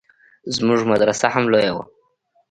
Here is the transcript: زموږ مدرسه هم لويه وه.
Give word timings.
زموږ 0.55 0.79
مدرسه 0.91 1.27
هم 1.33 1.43
لويه 1.51 1.71
وه. 1.75 1.83